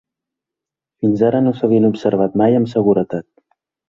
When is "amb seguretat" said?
2.61-3.27